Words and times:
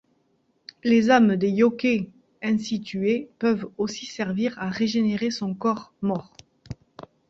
Les 0.83 1.11
âmes 1.11 1.35
des 1.35 1.49
yôkais 1.51 2.09
ainsi 2.41 2.81
tués 2.81 3.29
peuvent 3.37 3.69
aussi 3.77 4.07
servir 4.07 4.57
à 4.57 4.69
régénérer 4.71 5.29
son 5.29 5.53
corps 5.53 5.93
mort. 6.01 6.33